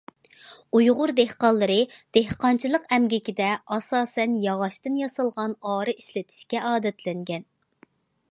[0.77, 1.75] ئۇيغۇر دېھقانلىرى
[2.17, 7.49] دېھقانچىلىق ئەمگىكىدە ئاساسەن ياغاچتىن ياسالغان ئارا ئىشلىتىشكە ئادەتلەنگەن.